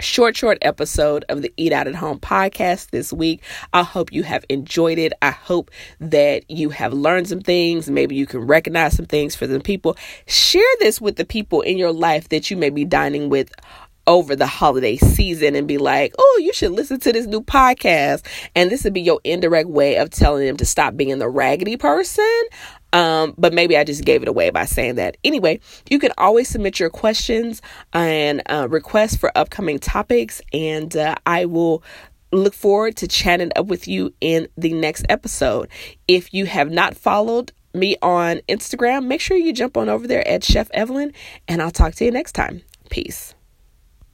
short, 0.00 0.36
short 0.36 0.58
episode 0.62 1.24
of 1.28 1.42
the 1.42 1.52
Eat 1.56 1.72
Out 1.72 1.86
at 1.86 1.94
Home 1.94 2.18
podcast 2.18 2.90
this 2.90 3.12
week. 3.12 3.42
I 3.72 3.82
hope 3.82 4.12
you 4.12 4.22
have 4.22 4.44
enjoyed 4.48 4.98
it. 4.98 5.12
I 5.22 5.30
hope 5.30 5.70
that 6.00 6.50
you 6.50 6.70
have 6.70 6.92
learned 6.92 7.28
some 7.28 7.40
things. 7.40 7.90
Maybe 7.90 8.16
you 8.16 8.26
can 8.26 8.40
recognize 8.40 8.96
some 8.96 9.06
things 9.06 9.34
for 9.36 9.46
the 9.46 9.60
people. 9.60 9.96
Share 10.26 10.62
this 10.80 11.00
with 11.00 11.16
the 11.16 11.24
people 11.24 11.60
in 11.60 11.78
your 11.78 11.92
life 11.92 12.28
that 12.30 12.50
you 12.50 12.56
may 12.56 12.70
be 12.70 12.84
dining 12.84 13.28
with 13.28 13.52
over 14.06 14.34
the 14.34 14.46
holiday 14.46 14.96
season 14.96 15.54
and 15.54 15.68
be 15.68 15.78
like, 15.78 16.14
oh, 16.18 16.40
you 16.42 16.52
should 16.52 16.72
listen 16.72 16.98
to 17.00 17.12
this 17.12 17.26
new 17.26 17.42
podcast. 17.42 18.26
And 18.56 18.70
this 18.70 18.84
would 18.84 18.92
be 18.92 19.00
your 19.00 19.20
indirect 19.24 19.68
way 19.68 19.96
of 19.96 20.10
telling 20.10 20.46
them 20.46 20.56
to 20.56 20.64
stop 20.64 20.96
being 20.96 21.18
the 21.18 21.28
raggedy 21.28 21.76
person. 21.76 22.42
Um, 22.92 23.34
but 23.38 23.52
maybe 23.52 23.76
I 23.76 23.84
just 23.84 24.04
gave 24.04 24.22
it 24.22 24.28
away 24.28 24.50
by 24.50 24.64
saying 24.64 24.96
that. 24.96 25.16
Anyway, 25.22 25.60
you 25.88 25.98
can 25.98 26.12
always 26.18 26.48
submit 26.48 26.80
your 26.80 26.90
questions 26.90 27.62
and 27.92 28.42
uh, 28.46 28.68
requests 28.68 29.16
for 29.16 29.30
upcoming 29.36 29.78
topics, 29.78 30.40
and 30.52 30.96
uh, 30.96 31.14
I 31.26 31.44
will 31.44 31.82
look 32.32 32.54
forward 32.54 32.96
to 32.96 33.08
chatting 33.08 33.52
up 33.56 33.66
with 33.66 33.88
you 33.88 34.14
in 34.20 34.48
the 34.56 34.72
next 34.72 35.04
episode. 35.08 35.68
If 36.06 36.32
you 36.32 36.46
have 36.46 36.70
not 36.70 36.96
followed 36.96 37.52
me 37.74 37.96
on 38.02 38.40
Instagram, 38.48 39.06
make 39.06 39.20
sure 39.20 39.36
you 39.36 39.52
jump 39.52 39.76
on 39.76 39.88
over 39.88 40.06
there 40.06 40.26
at 40.26 40.44
Chef 40.44 40.70
Evelyn, 40.72 41.12
and 41.48 41.62
I'll 41.62 41.70
talk 41.70 41.94
to 41.96 42.04
you 42.04 42.10
next 42.10 42.32
time. 42.32 42.62
Peace. 42.88 43.34